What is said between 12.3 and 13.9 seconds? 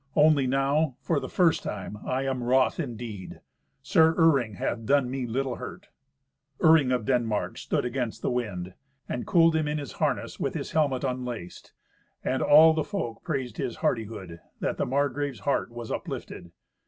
all the folk praised his